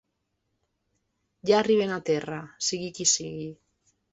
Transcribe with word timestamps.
Ja 1.49 1.59
arriben 1.65 1.93
a 1.99 2.01
terra, 2.09 2.41
sigui 2.71 2.91
qui 2.97 3.07
sigui. 3.15 3.49